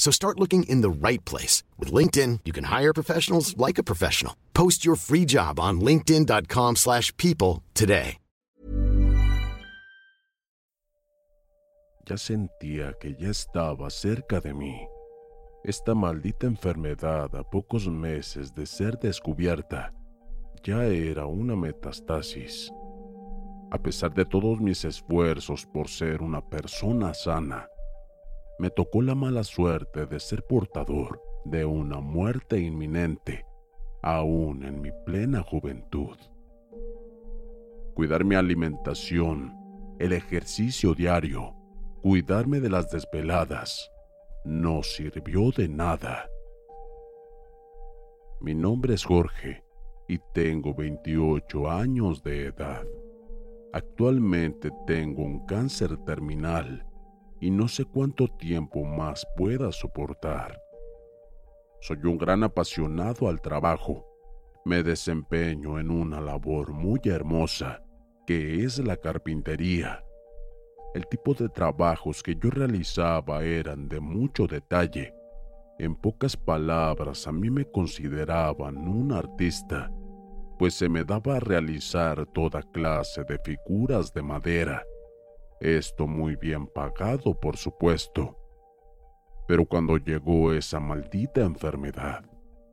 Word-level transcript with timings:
So 0.00 0.10
start 0.10 0.40
looking 0.40 0.62
in 0.62 0.80
the 0.80 0.88
right 0.88 1.22
place. 1.26 1.62
With 1.78 1.92
LinkedIn, 1.92 2.40
you 2.46 2.52
can 2.52 2.64
hire 2.64 2.94
professionals 2.94 3.54
like 3.58 3.78
a 3.78 3.84
professional. 3.84 4.34
Post 4.54 4.82
your 4.82 4.96
free 4.96 5.26
job 5.26 5.60
on 5.60 5.80
linkedin.com 5.80 6.76
slash 6.76 7.14
people 7.18 7.62
today. 7.74 8.16
Ya 12.08 12.16
sentía 12.16 12.94
que 12.98 13.14
ya 13.14 13.28
estaba 13.28 13.88
cerca 13.90 14.40
de 14.40 14.52
mí. 14.52 14.88
Esta 15.64 15.94
maldita 15.94 16.46
enfermedad 16.46 17.36
a 17.36 17.44
pocos 17.44 17.86
meses 17.86 18.52
de 18.52 18.66
ser 18.66 18.98
descubierta 18.98 19.92
ya 20.64 20.82
era 20.86 21.26
una 21.26 21.54
metastasis. 21.54 22.72
A 23.70 23.78
pesar 23.78 24.12
de 24.14 24.24
todos 24.24 24.60
mis 24.60 24.84
esfuerzos 24.84 25.66
por 25.66 25.88
ser 25.88 26.22
una 26.22 26.40
persona 26.40 27.14
sana, 27.14 27.69
me 28.60 28.68
tocó 28.68 29.00
la 29.00 29.14
mala 29.14 29.42
suerte 29.42 30.04
de 30.04 30.20
ser 30.20 30.44
portador 30.46 31.22
de 31.46 31.64
una 31.64 32.00
muerte 32.00 32.60
inminente, 32.60 33.46
aún 34.02 34.64
en 34.64 34.82
mi 34.82 34.90
plena 35.06 35.42
juventud. 35.42 36.18
Cuidar 37.94 38.22
mi 38.22 38.34
alimentación, 38.34 39.56
el 39.98 40.12
ejercicio 40.12 40.94
diario, 40.94 41.54
cuidarme 42.02 42.60
de 42.60 42.68
las 42.68 42.90
desveladas, 42.90 43.90
no 44.44 44.82
sirvió 44.82 45.50
de 45.52 45.66
nada. 45.66 46.28
Mi 48.42 48.54
nombre 48.54 48.92
es 48.92 49.04
Jorge 49.04 49.64
y 50.06 50.18
tengo 50.34 50.74
28 50.74 51.70
años 51.70 52.22
de 52.22 52.48
edad. 52.48 52.84
Actualmente 53.72 54.70
tengo 54.86 55.22
un 55.22 55.46
cáncer 55.46 55.96
terminal 56.04 56.89
y 57.40 57.50
no 57.50 57.68
sé 57.68 57.84
cuánto 57.84 58.28
tiempo 58.28 58.84
más 58.84 59.26
pueda 59.36 59.72
soportar. 59.72 60.60
Soy 61.80 61.98
un 62.04 62.18
gran 62.18 62.44
apasionado 62.44 63.28
al 63.28 63.40
trabajo. 63.40 64.06
Me 64.66 64.82
desempeño 64.82 65.78
en 65.78 65.90
una 65.90 66.20
labor 66.20 66.72
muy 66.72 67.00
hermosa, 67.04 67.82
que 68.26 68.62
es 68.64 68.78
la 68.78 68.96
carpintería. 68.96 70.04
El 70.94 71.06
tipo 71.06 71.32
de 71.34 71.48
trabajos 71.48 72.22
que 72.22 72.34
yo 72.34 72.50
realizaba 72.50 73.42
eran 73.44 73.88
de 73.88 74.00
mucho 74.00 74.46
detalle. 74.46 75.14
En 75.78 75.94
pocas 75.96 76.36
palabras, 76.36 77.26
a 77.26 77.32
mí 77.32 77.48
me 77.48 77.64
consideraban 77.64 78.76
un 78.76 79.12
artista, 79.12 79.90
pues 80.58 80.74
se 80.74 80.90
me 80.90 81.04
daba 81.04 81.36
a 81.36 81.40
realizar 81.40 82.26
toda 82.26 82.62
clase 82.62 83.24
de 83.24 83.38
figuras 83.38 84.12
de 84.12 84.22
madera. 84.22 84.84
Esto 85.60 86.06
muy 86.06 86.36
bien 86.36 86.66
pagado, 86.66 87.38
por 87.38 87.58
supuesto. 87.58 88.36
Pero 89.46 89.66
cuando 89.66 89.98
llegó 89.98 90.54
esa 90.54 90.80
maldita 90.80 91.42
enfermedad, 91.42 92.24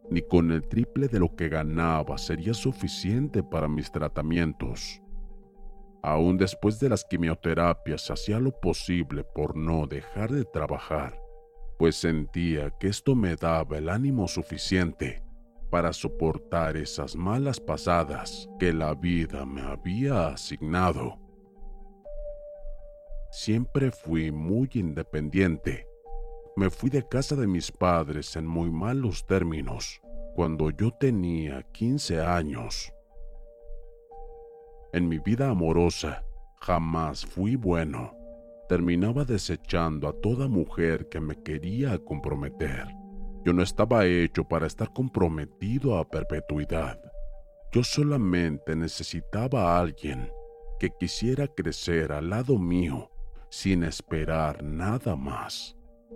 ni 0.09 0.22
con 0.22 0.53
el 0.53 0.66
triple 0.68 1.09
de 1.09 1.20
lo 1.20 1.36
que 1.36 1.50
ganaba 1.50 2.18
sería 2.18 2.53
suficiente 2.53 3.44
para 3.44 3.68
mis 3.68 3.92
tratamientos. 3.92 5.02
Aún 6.02 6.38
después 6.38 6.80
de 6.80 6.88
las 6.88 7.03
quimioterapias 7.03 8.09
hacía 8.09 8.40
lo 8.40 8.52
posible 8.58 9.25
por 9.25 9.58
no 9.58 9.86
dejar 9.86 10.31
de 10.31 10.46
trabajar, 10.46 11.19
pues 11.78 11.98
sentía 11.98 12.72
que 12.80 12.88
esto 12.88 13.16
me 13.16 13.36
daba 13.36 13.78
el 13.78 13.90
ánimo 13.90 14.30
suficiente 14.30 15.24
para 15.69 15.92
soportar 15.92 16.78
esas 16.78 17.18
malas 17.18 17.59
pasadas 17.59 18.48
que 18.58 18.72
la 18.72 18.94
vida 18.94 19.46
me 19.46 19.62
había 19.62 20.30
asignado. 20.30 21.26
Siempre 23.29 23.91
fui 23.91 24.31
muy 24.31 24.69
independiente. 24.73 25.85
Me 26.55 26.69
fui 26.69 26.89
de 26.89 27.07
casa 27.07 27.35
de 27.35 27.45
mis 27.45 27.71
padres 27.71 28.35
en 28.38 28.47
muy 28.47 28.71
malos 28.71 29.27
términos 29.27 30.01
cuando 30.33 30.69
yo 30.69 30.91
tenía 30.91 31.61
15 31.73 32.21
años. 32.21 32.93
En 34.93 35.09
mi 35.09 35.19
vida 35.19 35.49
amorosa 35.49 36.23
jamás 36.61 37.25
fui 37.25 37.57
bueno. 37.57 38.15
Terminaba 38.69 39.25
desechando 39.25 40.07
a 40.07 40.13
toda 40.13 40.47
mujer 40.47 41.09
que 41.09 41.19
me 41.19 41.35
quería 41.44 41.97
comprometer. 41.99 42.85
Yo 43.45 43.51
no 43.53 43.61
estaba 43.61 44.05
hecho 44.05 44.45
para 44.45 44.67
estar 44.67 44.94
comprometido 44.94 45.97
a 45.97 46.07
perpetuidad. 46.07 46.99
Yo 47.73 47.83
solamente 47.83 48.75
necesitaba 48.75 49.75
a 49.75 49.79
alguien 49.79 50.31
que 50.79 50.89
quisiera 50.97 51.47
crecer 51.47 52.11
al 52.13 52.29
lado 52.29 52.57
mío 52.57 53.09
sin 53.50 53.84
esperar 53.84 54.63
nada 54.63 55.16
más. 55.16 55.75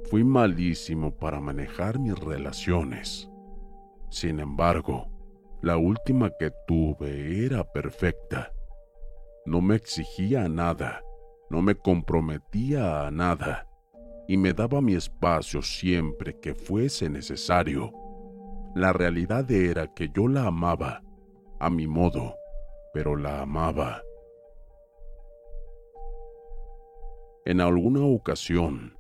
Fui 0.10 0.24
malísimo 0.24 1.16
para 1.16 1.40
manejar 1.40 2.00
mis 2.00 2.18
relaciones. 2.18 3.30
Sin 4.10 4.40
embargo, 4.40 5.08
la 5.62 5.78
última 5.78 6.32
que 6.40 6.52
tuve 6.68 7.46
era 7.46 7.64
perfecta. 7.64 8.52
No 9.46 9.62
me 9.62 9.76
exigía 9.76 10.48
nada, 10.50 11.02
no 11.50 11.62
me 11.62 11.76
comprometía 11.76 13.08
a 13.08 13.12
nada 13.12 13.68
y 14.28 14.38
me 14.38 14.54
daba 14.54 14.82
mi 14.82 14.96
espacio 14.96 15.62
siempre 15.62 16.40
que 16.40 16.56
fuese 16.56 17.10
necesario. 17.10 17.92
La 18.76 18.94
realidad 18.94 19.50
era 19.52 19.94
que 19.94 20.10
yo 20.16 20.28
la 20.28 20.48
amaba, 20.48 21.04
a 21.60 21.70
mi 21.70 21.86
modo, 21.88 22.36
pero 22.94 23.16
la 23.16 23.42
amaba. 23.42 24.02
En 27.52 27.60
alguna 27.60 28.00
ocasión, 28.06 28.98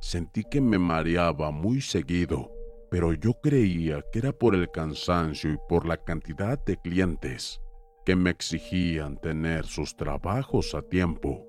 sentí 0.00 0.42
que 0.44 0.62
me 0.62 0.78
mareaba 0.78 1.50
muy 1.50 1.82
seguido, 1.82 2.50
pero 2.90 3.12
yo 3.12 3.34
creía 3.42 4.02
que 4.10 4.20
era 4.20 4.32
por 4.32 4.54
el 4.54 4.70
cansancio 4.70 5.52
y 5.52 5.58
por 5.68 5.84
la 5.84 5.98
cantidad 5.98 6.58
de 6.64 6.78
clientes 6.78 7.60
que 8.06 8.16
me 8.16 8.30
exigían 8.30 9.18
tener 9.18 9.66
sus 9.66 9.94
trabajos 9.96 10.74
a 10.74 10.80
tiempo. 10.80 11.46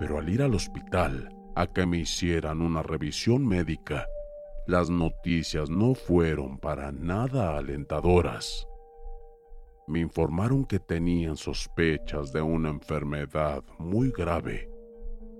Pero 0.00 0.18
al 0.18 0.28
ir 0.28 0.42
al 0.42 0.52
hospital 0.52 1.28
a 1.54 1.68
que 1.68 1.86
me 1.86 1.98
hicieran 1.98 2.60
una 2.60 2.82
revisión 2.82 3.46
médica, 3.46 4.04
las 4.66 4.90
noticias 4.90 5.70
no 5.70 5.94
fueron 5.94 6.58
para 6.58 6.90
nada 6.90 7.56
alentadoras. 7.56 8.66
Me 9.86 10.00
informaron 10.00 10.64
que 10.64 10.80
tenían 10.80 11.36
sospechas 11.36 12.32
de 12.32 12.42
una 12.42 12.70
enfermedad 12.70 13.62
muy 13.78 14.10
grave 14.10 14.74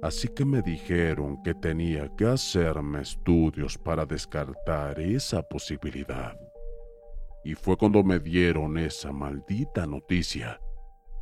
así 0.02 0.28
que 0.28 0.44
me 0.44 0.62
dijeron 0.62 1.42
que 1.42 1.54
tenía 1.54 2.08
que 2.16 2.26
hacerme 2.26 3.02
estudios 3.02 3.78
para 3.78 4.04
descartar 4.04 5.00
esa 5.00 5.42
posibilidad. 5.42 6.38
Y 7.44 7.54
fue 7.54 7.76
cuando 7.76 8.02
me 8.02 8.18
dieron 8.18 8.76
esa 8.76 9.12
maldita 9.12 9.86
noticia. 9.86 10.60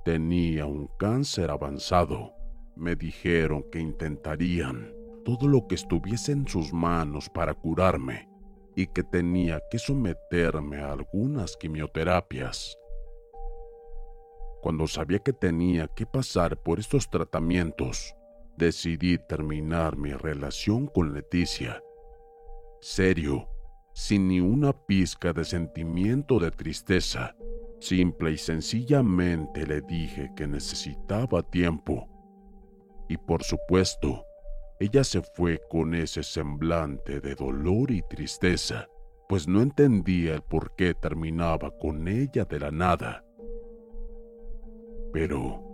Tenía 0.05 0.67
un 0.67 0.89
cáncer 0.99 1.51
avanzado. 1.51 2.33
Me 2.77 2.97
dijeron 2.97 3.65
que 3.71 3.79
intentarían 3.79 4.93
todo 5.25 5.49
lo 5.49 5.67
que 5.67 5.75
estuviese 5.75 6.33
en 6.33 6.47
sus 6.49 6.73
manos 6.73 7.29
para 7.29 7.55
curarme 7.55 8.29
y 8.77 8.87
que 8.87 9.03
tenía 9.03 9.63
que 9.71 9.79
someterme 9.79 10.79
a 10.79 10.93
algunas 10.93 11.57
quimioterapias. 11.57 12.77
Cuando 14.63 14.87
sabía 14.87 15.19
que 15.19 15.33
tenía 15.33 15.89
que 15.89 16.07
pasar 16.07 16.57
por 16.57 16.81
estos 16.81 17.09
tratamientos, 17.11 18.15
decidí 18.57 19.19
terminar 19.19 19.97
mi 19.97 20.13
relación 20.13 20.87
con 20.87 21.13
Leticia. 21.13 21.83
Serio, 22.81 23.49
sin 23.95 24.29
ni 24.29 24.41
una 24.41 24.73
pizca 24.73 25.33
de 25.33 25.45
sentimiento 25.45 26.39
de 26.39 26.51
tristeza. 26.51 27.35
Simple 27.81 28.33
y 28.33 28.39
sencillamente 28.39 29.67
le 29.67 29.81
dije 29.83 30.31
que 30.37 30.47
necesitaba 30.47 31.43
tiempo. 31.43 32.09
Y 33.09 33.17
por 33.17 33.43
supuesto, 33.43 34.25
ella 34.81 35.05
se 35.05 35.23
fue 35.23 35.61
con 35.71 35.95
ese 35.95 36.23
semblante 36.23 37.21
de 37.21 37.35
dolor 37.35 37.91
y 37.91 38.03
tristeza, 38.03 38.89
pues 39.29 39.47
no 39.47 39.61
entendía 39.63 40.35
el 40.35 40.43
por 40.43 40.75
qué 40.77 40.95
terminaba 40.95 41.71
con 41.79 42.09
ella 42.09 42.45
de 42.45 42.61
la 42.61 42.71
nada. 42.71 43.25
Pero 45.13 45.74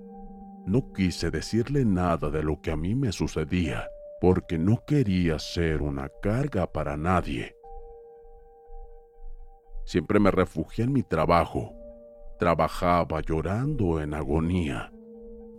no 0.67 0.93
quise 0.93 1.31
decirle 1.31 1.85
nada 1.85 2.31
de 2.31 2.43
lo 2.43 2.61
que 2.61 2.71
a 2.71 2.77
mí 2.77 2.95
me 2.95 3.13
sucedía, 3.13 3.89
porque 4.21 4.59
no 4.59 4.85
quería 4.87 5.39
ser 5.39 5.83
una 5.83 6.11
carga 6.23 6.71
para 6.71 6.97
nadie. 6.97 7.57
Siempre 9.85 10.21
me 10.21 10.31
refugié 10.31 10.85
en 10.85 10.93
mi 10.93 11.03
trabajo. 11.03 11.75
Trabajaba 12.39 13.21
llorando 13.21 14.01
en 14.01 14.15
agonía. 14.15 14.93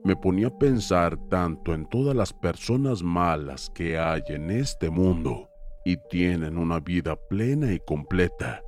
Me 0.03 0.15
ponía 0.15 0.47
a 0.47 0.57
pensar 0.57 1.17
tanto 1.29 1.73
en 1.73 1.87
todas 1.89 2.15
las 2.15 2.33
personas 2.33 3.03
malas 3.03 3.69
que 3.69 3.99
hay 3.99 4.23
en 4.27 4.49
este 4.49 4.89
mundo 4.89 5.49
y 5.85 5.97
tienen 6.09 6.57
una 6.57 6.79
vida 6.79 7.15
plena 7.15 7.71
y 7.71 7.79
completa. 7.79 8.63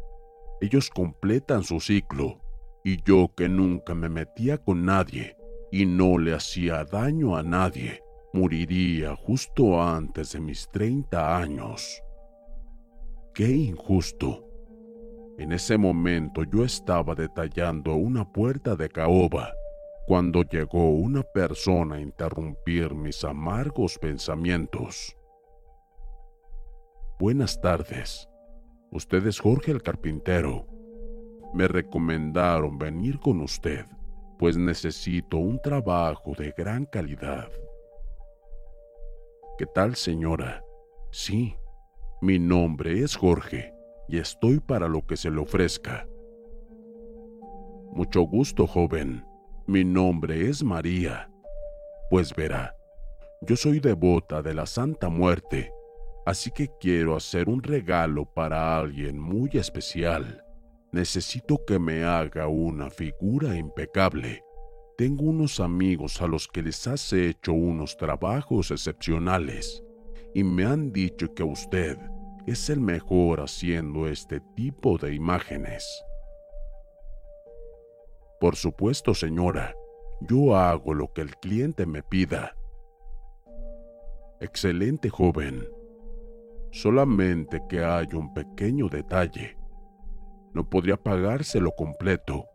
Ellos 0.62 0.90
completan 0.90 1.64
su 1.64 1.80
ciclo 1.80 2.40
y 2.84 3.02
yo 3.04 3.32
que 3.36 3.50
nunca 3.50 3.96
me 3.96 4.10
metía 4.10 4.58
con 4.58 4.86
nadie 4.86 5.36
y 5.74 5.88
no 5.88 6.20
le 6.20 6.36
hacía 6.36 6.86
daño 6.86 7.36
a 7.36 7.42
nadie, 7.42 8.04
moriría 8.32 9.16
justo 9.16 9.82
antes 9.82 10.34
de 10.34 10.40
mis 10.40 10.70
30 10.70 11.36
años. 11.36 12.00
Qué 13.34 13.50
injusto. 13.50 14.48
En 15.40 15.52
ese 15.52 15.80
momento 15.80 16.44
yo 16.44 16.64
estaba 16.64 17.16
detallando 17.16 17.96
una 17.96 18.32
puerta 18.32 18.76
de 18.76 18.88
caoba 18.88 19.52
cuando 20.06 20.44
llegó 20.44 20.92
una 20.92 21.24
persona 21.24 21.96
a 21.96 22.02
interrumpir 22.02 22.94
mis 22.94 23.24
amargos 23.24 23.98
pensamientos. 23.98 25.18
Buenas 27.18 27.60
tardes. 27.60 28.30
Usted 28.92 29.26
es 29.26 29.40
Jorge 29.40 29.72
el 29.72 29.82
carpintero. 29.82 30.68
Me 31.56 31.68
recomendaron 31.68 32.78
venir 32.78 33.20
con 33.20 33.42
usted, 33.42 33.88
pues 34.38 34.58
necesito 34.58 35.38
un 35.38 35.62
trabajo 35.62 36.34
de 36.38 36.54
gran 36.58 36.86
calidad. 36.86 37.50
¿Qué 39.58 39.66
tal, 39.66 39.96
señora? 39.96 40.64
Sí, 41.12 41.56
mi 42.22 42.40
nombre 42.40 43.02
es 43.02 43.16
Jorge 43.16 43.74
y 44.08 44.18
estoy 44.18 44.60
para 44.60 44.88
lo 44.88 45.06
que 45.06 45.16
se 45.16 45.30
le 45.30 45.40
ofrezca. 45.40 46.08
Mucho 47.92 48.22
gusto, 48.22 48.66
joven. 48.66 49.24
Mi 49.68 49.84
nombre 49.84 50.50
es 50.50 50.64
María. 50.64 51.30
Pues 52.10 52.34
verá, 52.36 52.76
yo 53.42 53.56
soy 53.56 53.80
devota 53.80 54.42
de 54.42 54.54
la 54.54 54.66
Santa 54.66 55.10
Muerte, 55.10 55.72
así 56.26 56.50
que 56.52 56.70
quiero 56.80 57.16
hacer 57.16 57.50
un 57.50 57.62
regalo 57.62 58.26
para 58.26 58.78
alguien 58.78 59.20
muy 59.20 59.52
especial. 59.54 60.43
Necesito 60.94 61.66
que 61.66 61.80
me 61.80 62.04
haga 62.04 62.48
una 62.48 62.92
figura 62.92 63.58
impecable. 63.58 64.46
Tengo 64.96 65.24
unos 65.24 65.60
amigos 65.60 66.22
a 66.22 66.28
los 66.28 66.48
que 66.48 66.62
les 66.62 66.86
has 66.86 67.12
hecho 67.14 67.52
unos 67.52 67.98
trabajos 67.98 68.70
excepcionales 68.70 69.84
y 70.36 70.44
me 70.44 70.66
han 70.66 70.92
dicho 70.92 71.34
que 71.34 71.42
usted 71.42 71.98
es 72.46 72.70
el 72.70 72.80
mejor 72.80 73.42
haciendo 73.42 74.08
este 74.08 74.40
tipo 74.56 75.00
de 75.00 75.16
imágenes. 75.16 75.84
Por 78.40 78.56
supuesto, 78.56 79.16
señora, 79.16 79.74
yo 80.22 80.56
hago 80.56 80.94
lo 80.94 81.12
que 81.12 81.22
el 81.22 81.36
cliente 81.38 81.88
me 81.88 82.04
pida. 82.04 82.56
Excelente, 84.40 85.10
joven. 85.10 85.68
Solamente 86.70 87.64
que 87.68 87.84
hay 87.84 88.08
un 88.14 88.32
pequeño 88.32 88.90
detalle. 88.90 89.58
No 90.54 90.70
podría 90.70 90.98
pagárselo 90.98 91.72
completo. 91.76 92.46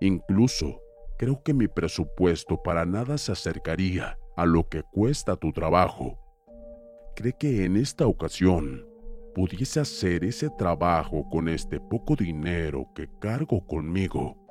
Incluso, 0.00 0.80
creo 1.18 1.42
que 1.42 1.54
mi 1.54 1.68
presupuesto 1.68 2.62
para 2.62 2.84
nada 2.84 3.18
se 3.18 3.32
acercaría 3.32 4.18
a 4.36 4.46
lo 4.46 4.68
que 4.68 4.82
cuesta 4.82 5.36
tu 5.36 5.52
trabajo. 5.52 6.18
¿Cree 7.14 7.34
que 7.34 7.64
en 7.64 7.76
esta 7.76 8.06
ocasión 8.06 8.86
pudiese 9.34 9.80
hacer 9.80 10.24
ese 10.24 10.50
trabajo 10.58 11.28
con 11.30 11.48
este 11.48 11.78
poco 11.78 12.16
dinero 12.16 12.86
que 12.94 13.08
cargo 13.20 13.66
conmigo? 13.66 14.42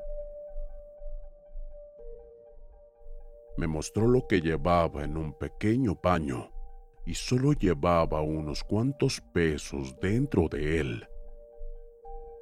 me 3.62 3.68
mostró 3.68 4.08
lo 4.08 4.26
que 4.26 4.42
llevaba 4.42 5.04
en 5.04 5.18
un 5.18 5.34
pequeño 5.34 5.94
paño 5.94 6.52
y 7.06 7.14
solo 7.14 7.54
llevaba 7.54 8.22
unos 8.22 8.64
cuantos 8.64 9.22
pesos 9.34 9.96
dentro 10.02 10.48
de 10.48 10.80
él. 10.80 11.08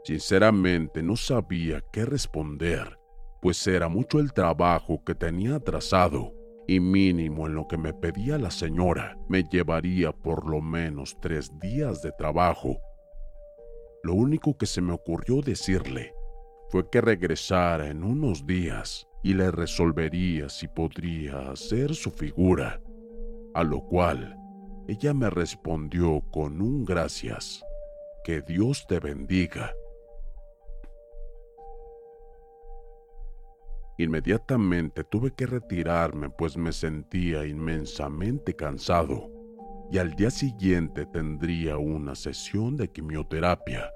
Sinceramente 0.04 1.04
no 1.04 1.16
sabía 1.16 1.84
qué 1.92 2.06
responder, 2.06 2.98
pues 3.42 3.66
era 3.68 3.90
mucho 3.90 4.20
el 4.20 4.34
trabajo 4.34 5.04
que 5.04 5.16
tenía 5.16 5.56
atrasado 5.56 6.34
y 6.68 6.80
mínimo 6.80 7.48
en 7.48 7.56
lo 7.56 7.68
que 7.68 7.78
me 7.78 7.94
pedía 7.94 8.38
la 8.38 8.52
señora 8.52 9.18
me 9.28 9.44
llevaría 9.44 10.12
por 10.12 10.48
lo 10.48 10.62
menos 10.62 11.18
tres 11.20 11.52
días 11.60 12.02
de 12.02 12.12
trabajo. 12.12 12.80
Lo 14.04 14.14
único 14.14 14.58
que 14.58 14.66
se 14.66 14.82
me 14.82 14.94
ocurrió 14.94 15.42
decirle 15.42 16.14
fue 16.70 16.88
que 16.90 17.02
regresara 17.02 17.88
en 17.88 18.04
unos 18.04 18.46
días 18.46 19.08
y 19.24 19.34
le 19.34 19.52
resolvería 19.52 20.48
si 20.48 20.68
podría 20.68 21.50
hacer 21.50 21.96
su 21.96 22.12
figura, 22.12 22.80
a 23.54 23.64
lo 23.64 23.82
cual 23.82 24.38
ella 24.88 25.14
me 25.14 25.30
respondió 25.30 26.22
con 26.32 26.62
un 26.62 26.86
gracias. 26.86 27.64
Que 28.24 28.42
Dios 28.42 28.86
te 28.88 29.00
bendiga. 29.00 29.74
Inmediatamente 34.00 35.04
tuve 35.04 35.32
que 35.32 35.46
retirarme 35.46 36.30
pues 36.30 36.56
me 36.56 36.72
sentía 36.72 37.46
inmensamente 37.46 38.56
cansado 38.56 39.30
y 39.92 39.98
al 39.98 40.16
día 40.16 40.32
siguiente 40.32 41.06
tendría 41.06 41.78
una 41.78 42.16
sesión 42.16 42.78
de 42.78 42.90
quimioterapia. 42.90 43.92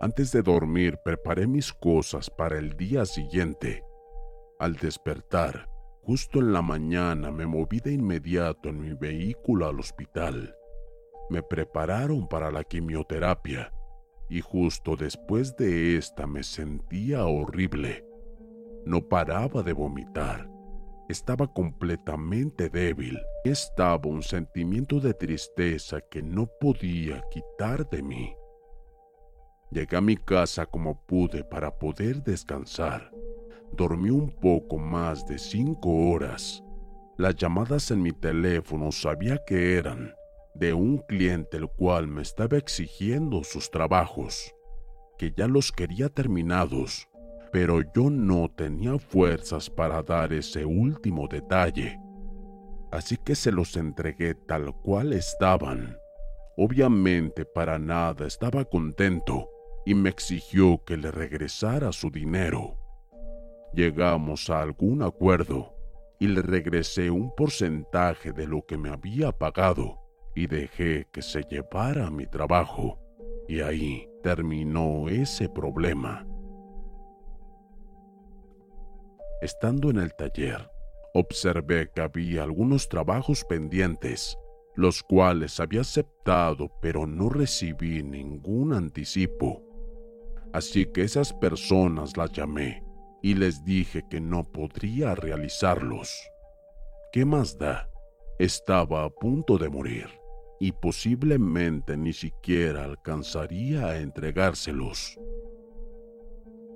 Antes 0.00 0.32
de 0.32 0.42
dormir 0.42 0.98
preparé 1.04 1.46
mis 1.46 1.72
cosas 1.72 2.28
para 2.28 2.58
el 2.58 2.76
día 2.76 3.06
siguiente 3.06 3.84
al 4.58 4.74
despertar, 4.74 5.68
justo 6.02 6.40
en 6.40 6.52
la 6.52 6.62
mañana 6.62 7.30
me 7.30 7.46
moví 7.46 7.78
de 7.78 7.92
inmediato 7.92 8.70
en 8.70 8.80
mi 8.80 8.94
vehículo 8.94 9.68
al 9.68 9.78
hospital. 9.78 10.56
Me 11.30 11.44
prepararon 11.44 12.26
para 12.26 12.50
la 12.50 12.64
quimioterapia 12.64 13.72
y 14.28 14.40
justo 14.40 14.96
después 14.96 15.56
de 15.56 15.96
esta 15.98 16.26
me 16.26 16.42
sentía 16.42 17.26
horrible. 17.26 18.05
No 18.86 19.06
paraba 19.06 19.62
de 19.62 19.74
vomitar. 19.74 20.48
Estaba 21.08 21.46
completamente 21.52 22.70
débil. 22.70 23.18
Estaba 23.44 24.08
un 24.08 24.22
sentimiento 24.22 24.98
de 25.00 25.12
tristeza 25.12 26.00
que 26.00 26.22
no 26.22 26.46
podía 26.46 27.22
quitar 27.30 27.88
de 27.90 28.02
mí. 28.02 28.34
Llegué 29.70 29.96
a 29.96 30.00
mi 30.00 30.16
casa 30.16 30.64
como 30.64 31.04
pude 31.06 31.44
para 31.44 31.78
poder 31.78 32.22
descansar 32.22 33.12
dormí 33.72 34.10
un 34.10 34.30
poco 34.30 34.78
más 34.78 35.26
de 35.26 35.38
cinco 35.38 36.10
horas. 36.10 36.62
Las 37.16 37.36
llamadas 37.36 37.90
en 37.90 38.02
mi 38.02 38.12
teléfono 38.12 38.92
sabía 38.92 39.38
que 39.46 39.76
eran 39.76 40.14
de 40.54 40.72
un 40.72 40.98
cliente 40.98 41.56
el 41.56 41.68
cual 41.68 42.08
me 42.08 42.22
estaba 42.22 42.56
exigiendo 42.56 43.44
sus 43.44 43.70
trabajos, 43.70 44.54
que 45.18 45.32
ya 45.36 45.46
los 45.46 45.72
quería 45.72 46.08
terminados, 46.08 47.08
pero 47.52 47.80
yo 47.94 48.10
no 48.10 48.48
tenía 48.48 48.98
fuerzas 48.98 49.70
para 49.70 50.02
dar 50.02 50.32
ese 50.32 50.64
último 50.64 51.28
detalle. 51.28 51.98
Así 52.90 53.16
que 53.16 53.34
se 53.34 53.52
los 53.52 53.76
entregué 53.76 54.34
tal 54.34 54.74
cual 54.82 55.12
estaban. 55.12 55.96
Obviamente 56.56 57.44
para 57.44 57.78
nada 57.78 58.26
estaba 58.26 58.64
contento 58.64 59.50
y 59.84 59.94
me 59.94 60.08
exigió 60.08 60.82
que 60.84 60.96
le 60.96 61.10
regresara 61.10 61.92
su 61.92 62.10
dinero. 62.10 62.78
Llegamos 63.74 64.48
a 64.48 64.62
algún 64.62 65.02
acuerdo 65.02 65.74
y 66.18 66.28
le 66.28 66.42
regresé 66.42 67.10
un 67.10 67.34
porcentaje 67.34 68.32
de 68.32 68.46
lo 68.46 68.64
que 68.64 68.78
me 68.78 68.88
había 68.88 69.32
pagado 69.32 70.00
y 70.34 70.46
dejé 70.46 71.06
que 71.12 71.22
se 71.22 71.42
llevara 71.42 72.10
mi 72.10 72.26
trabajo. 72.26 72.98
Y 73.48 73.60
ahí 73.60 74.08
terminó 74.22 75.08
ese 75.08 75.48
problema. 75.48 76.26
Estando 79.42 79.90
en 79.90 79.98
el 79.98 80.14
taller, 80.14 80.70
observé 81.12 81.90
que 81.94 82.00
había 82.00 82.42
algunos 82.42 82.88
trabajos 82.88 83.44
pendientes, 83.44 84.38
los 84.74 85.02
cuales 85.02 85.60
había 85.60 85.82
aceptado 85.82 86.70
pero 86.80 87.06
no 87.06 87.28
recibí 87.28 88.02
ningún 88.02 88.72
anticipo. 88.72 89.62
Así 90.54 90.86
que 90.86 91.02
esas 91.02 91.34
personas 91.34 92.16
las 92.16 92.32
llamé 92.32 92.82
y 93.22 93.34
les 93.34 93.62
dije 93.62 94.04
que 94.08 94.20
no 94.20 94.42
podría 94.42 95.14
realizarlos. 95.14 96.18
¿Qué 97.12 97.26
más 97.26 97.58
da? 97.58 97.90
Estaba 98.38 99.04
a 99.04 99.10
punto 99.10 99.58
de 99.58 99.68
morir 99.68 100.08
y 100.60 100.72
posiblemente 100.72 101.96
ni 101.96 102.14
siquiera 102.14 102.84
alcanzaría 102.84 103.86
a 103.86 103.98
entregárselos. 103.98 105.18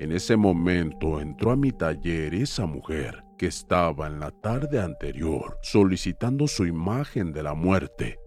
En 0.00 0.12
ese 0.12 0.34
momento 0.34 1.20
entró 1.20 1.50
a 1.50 1.56
mi 1.56 1.72
taller 1.72 2.34
esa 2.34 2.64
mujer 2.64 3.22
que 3.36 3.48
estaba 3.48 4.06
en 4.06 4.18
la 4.18 4.30
tarde 4.30 4.80
anterior 4.80 5.58
solicitando 5.60 6.48
su 6.48 6.64
imagen 6.64 7.34
de 7.34 7.42
la 7.42 7.52
muerte. 7.52 8.18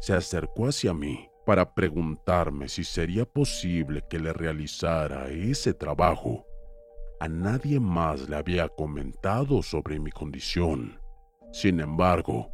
Se 0.00 0.12
acercó 0.12 0.66
hacia 0.66 0.92
mí 0.92 1.30
para 1.46 1.72
preguntarme 1.72 2.68
si 2.68 2.84
sería 2.84 3.24
posible 3.24 4.04
que 4.10 4.18
le 4.18 4.34
realizara 4.34 5.28
ese 5.30 5.72
trabajo. 5.72 6.44
A 7.20 7.28
nadie 7.28 7.80
más 7.80 8.28
le 8.28 8.36
había 8.36 8.68
comentado 8.68 9.62
sobre 9.62 9.98
mi 9.98 10.10
condición. 10.10 11.00
Sin 11.52 11.80
embargo, 11.80 12.50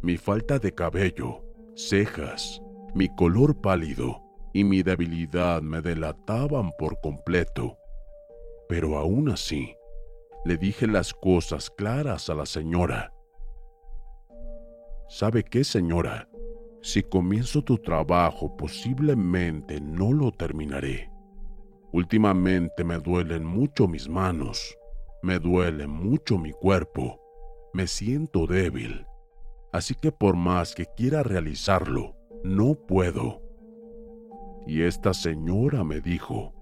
mi 0.00 0.16
falta 0.16 0.58
de 0.58 0.72
cabello, 0.72 1.44
cejas, 1.74 2.62
mi 2.94 3.14
color 3.14 3.60
pálido 3.60 4.23
y 4.54 4.62
mi 4.64 4.82
debilidad 4.82 5.60
me 5.60 5.82
delataban 5.82 6.70
por 6.78 7.00
completo. 7.00 7.76
Pero 8.68 8.96
aún 8.96 9.28
así, 9.28 9.76
le 10.44 10.56
dije 10.56 10.86
las 10.86 11.12
cosas 11.12 11.68
claras 11.68 12.30
a 12.30 12.34
la 12.34 12.46
señora. 12.46 13.12
¿Sabe 15.08 15.42
qué, 15.42 15.64
señora? 15.64 16.28
Si 16.82 17.02
comienzo 17.02 17.62
tu 17.62 17.78
trabajo 17.78 18.56
posiblemente 18.56 19.80
no 19.80 20.12
lo 20.12 20.30
terminaré. 20.30 21.10
Últimamente 21.92 22.84
me 22.84 22.98
duelen 22.98 23.44
mucho 23.44 23.88
mis 23.88 24.08
manos, 24.08 24.76
me 25.22 25.38
duele 25.38 25.86
mucho 25.86 26.38
mi 26.38 26.52
cuerpo, 26.52 27.20
me 27.72 27.86
siento 27.86 28.46
débil, 28.46 29.06
así 29.72 29.94
que 29.94 30.12
por 30.12 30.36
más 30.36 30.74
que 30.74 30.86
quiera 30.96 31.22
realizarlo, 31.22 32.16
no 32.44 32.74
puedo. 32.74 33.43
Y 34.66 34.82
esta 34.82 35.12
señora 35.12 35.84
me 35.84 36.00
dijo, 36.00 36.52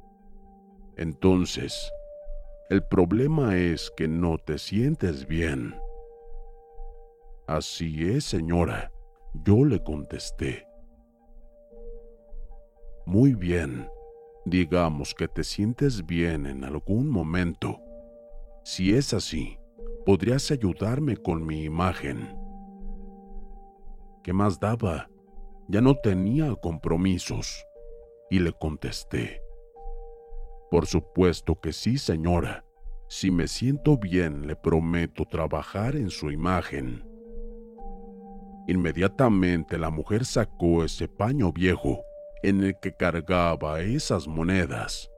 entonces, 0.97 1.90
el 2.68 2.82
problema 2.85 3.56
es 3.56 3.92
que 3.97 4.09
no 4.09 4.38
te 4.38 4.59
sientes 4.59 5.26
bien. 5.26 5.75
Así 7.47 8.11
es, 8.11 8.25
señora, 8.25 8.92
yo 9.44 9.64
le 9.64 9.82
contesté. 9.82 10.66
Muy 13.06 13.35
bien, 13.35 13.88
digamos 14.44 15.14
que 15.14 15.28
te 15.28 15.44
sientes 15.44 16.04
bien 16.06 16.47
en 16.47 16.64
algún 16.64 17.09
momento. 17.09 17.80
Si 18.64 18.94
es 18.94 19.12
así, 19.12 19.59
podrías 20.06 20.50
ayudarme 20.50 21.16
con 21.16 21.44
mi 21.44 21.64
imagen. 21.64 22.37
¿Qué 24.23 24.32
más 24.32 24.61
daba? 24.61 25.09
Ya 25.68 25.80
no 25.80 25.94
tenía 25.97 26.54
compromisos. 26.56 27.64
Y 28.33 28.39
le 28.39 28.55
contesté. 28.55 29.43
Por 30.71 30.87
supuesto 30.87 31.61
que 31.61 31.75
sí, 31.75 31.99
señora. 31.99 32.65
Si 33.07 33.31
me 33.31 33.47
siento 33.47 33.99
bien, 33.99 34.47
le 34.47 34.57
prometo 34.57 35.27
trabajar 35.27 35.97
en 35.97 36.09
su 36.09 36.31
imagen. 36.31 37.05
Inmediatamente 38.69 39.77
la 39.77 39.91
mujer 39.91 40.25
sacó 40.25 40.83
ese 40.83 41.09
paño 41.09 41.53
viejo 41.53 42.01
en 42.43 42.65
el 42.65 42.75
que 42.81 42.97
cargaba 42.97 43.83
esas 43.83 44.27
monedas. 44.27 45.11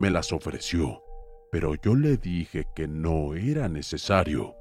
Me 0.00 0.10
las 0.10 0.32
ofreció, 0.32 1.04
pero 1.52 1.76
yo 1.76 1.94
le 1.94 2.16
dije 2.16 2.64
que 2.74 2.88
no 2.88 3.36
era 3.36 3.68
necesario, 3.68 4.56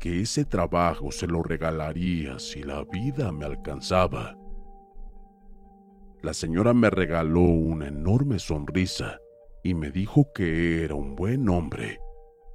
que 0.00 0.20
ese 0.20 0.44
trabajo 0.44 1.12
se 1.12 1.28
lo 1.28 1.44
regalaría 1.44 2.40
si 2.40 2.64
la 2.64 2.82
vida 2.82 3.30
me 3.30 3.44
alcanzaba. 3.44 4.36
La 6.26 6.34
señora 6.34 6.74
me 6.74 6.90
regaló 6.90 7.42
una 7.42 7.86
enorme 7.86 8.40
sonrisa 8.40 9.20
y 9.62 9.74
me 9.74 9.92
dijo 9.92 10.32
que 10.34 10.82
era 10.82 10.96
un 10.96 11.14
buen 11.14 11.48
hombre, 11.48 12.00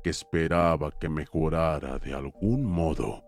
que 0.04 0.10
esperaba 0.10 0.92
que 1.00 1.08
mejorara 1.08 1.98
de 1.98 2.14
algún 2.14 2.66
modo. 2.66 3.24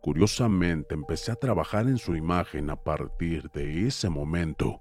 Curiosamente 0.00 0.94
empecé 0.94 1.32
a 1.32 1.36
trabajar 1.36 1.88
en 1.88 1.98
su 1.98 2.16
imagen 2.16 2.70
a 2.70 2.76
partir 2.82 3.50
de 3.50 3.86
ese 3.86 4.08
momento. 4.08 4.80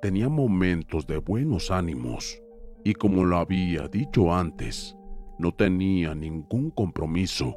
Tenía 0.00 0.28
momentos 0.28 1.06
de 1.06 1.18
buenos 1.18 1.70
ánimos 1.70 2.42
y 2.82 2.94
como 2.94 3.24
lo 3.24 3.36
había 3.36 3.86
dicho 3.86 4.34
antes, 4.34 4.96
no 5.38 5.54
tenía 5.54 6.16
ningún 6.16 6.72
compromiso. 6.72 7.54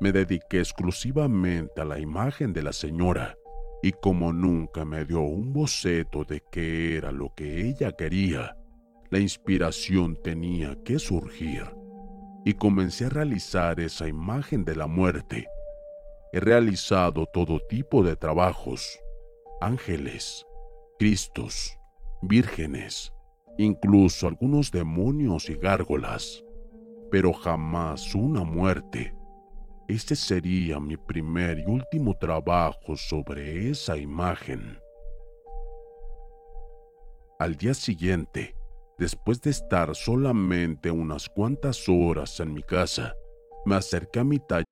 Me 0.00 0.12
dediqué 0.12 0.58
exclusivamente 0.58 1.80
a 1.80 1.86
la 1.86 1.98
imagen 1.98 2.52
de 2.52 2.62
la 2.62 2.74
señora 2.74 3.38
y 3.82 3.92
como 3.92 4.32
nunca 4.32 4.84
me 4.84 5.04
dio 5.04 5.20
un 5.20 5.52
boceto 5.52 6.24
de 6.24 6.42
qué 6.50 6.96
era 6.96 7.12
lo 7.12 7.34
que 7.34 7.68
ella 7.68 7.92
quería, 7.92 8.56
la 9.10 9.18
inspiración 9.18 10.16
tenía 10.22 10.76
que 10.84 10.98
surgir 10.98 11.64
y 12.44 12.54
comencé 12.54 13.06
a 13.06 13.08
realizar 13.08 13.80
esa 13.80 14.06
imagen 14.06 14.64
de 14.64 14.76
la 14.76 14.86
muerte. 14.86 15.48
He 16.32 16.38
realizado 16.38 17.26
todo 17.26 17.58
tipo 17.58 18.04
de 18.04 18.14
trabajos, 18.14 19.00
ángeles, 19.60 20.46
cristos, 20.98 21.76
vírgenes, 22.22 23.12
incluso 23.58 24.28
algunos 24.28 24.70
demonios 24.70 25.50
y 25.50 25.54
gárgolas, 25.54 26.44
pero 27.10 27.32
jamás 27.32 28.14
una 28.14 28.44
muerte. 28.44 29.15
Este 29.88 30.16
sería 30.16 30.80
mi 30.80 30.96
primer 30.96 31.60
y 31.60 31.64
último 31.64 32.16
trabajo 32.18 32.96
sobre 32.96 33.70
esa 33.70 33.96
imagen. 33.96 34.80
Al 37.38 37.56
día 37.56 37.72
siguiente, 37.72 38.56
después 38.98 39.40
de 39.42 39.50
estar 39.50 39.94
solamente 39.94 40.90
unas 40.90 41.28
cuantas 41.28 41.88
horas 41.88 42.40
en 42.40 42.52
mi 42.52 42.62
casa, 42.64 43.14
me 43.64 43.76
acerqué 43.76 44.20
a 44.20 44.24
mi 44.24 44.40
taller. 44.40 44.64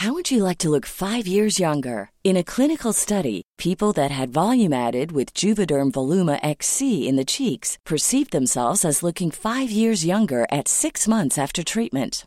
How 0.00 0.12
would 0.12 0.30
you 0.30 0.42
like 0.44 0.58
to 0.58 0.68
look 0.68 0.86
five 0.86 1.26
years 1.26 1.58
younger? 1.58 2.10
In 2.22 2.36
a 2.36 2.44
clinical 2.44 2.92
study, 2.92 3.42
people 3.56 3.92
that 3.92 4.10
had 4.10 4.30
volume 4.30 4.72
added 4.72 5.10
with 5.12 5.32
Juvederm 5.34 5.90
Voluma 5.92 6.38
XC 6.42 7.08
in 7.08 7.16
the 7.16 7.24
cheeks 7.24 7.78
perceived 7.86 8.32
themselves 8.32 8.84
as 8.84 9.02
looking 9.02 9.30
five 9.30 9.70
years 9.70 10.04
younger 10.04 10.46
at 10.50 10.68
six 10.68 11.08
months 11.08 11.38
after 11.38 11.62
treatment. 11.62 12.26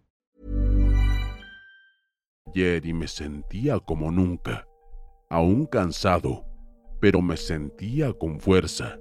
Ayer 2.47 2.85
y 2.85 2.93
me 2.93 3.07
sentía 3.07 3.79
como 3.79 4.11
nunca, 4.11 4.67
aún 5.29 5.65
cansado, 5.65 6.45
pero 6.99 7.21
me 7.21 7.37
sentía 7.37 8.13
con 8.13 8.39
fuerza, 8.39 8.99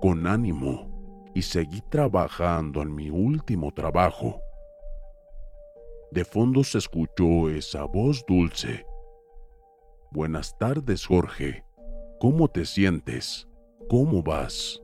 con 0.00 0.26
ánimo, 0.26 1.30
y 1.34 1.42
seguí 1.42 1.82
trabajando 1.90 2.82
en 2.82 2.94
mi 2.94 3.10
último 3.10 3.72
trabajo. 3.72 4.40
De 6.10 6.24
fondo 6.24 6.64
se 6.64 6.78
escuchó 6.78 7.50
esa 7.50 7.84
voz 7.84 8.24
dulce. 8.26 8.86
Buenas 10.10 10.56
tardes, 10.56 11.04
Jorge. 11.04 11.64
¿Cómo 12.20 12.48
te 12.48 12.64
sientes? 12.64 13.46
¿Cómo 13.90 14.22
vas? 14.22 14.82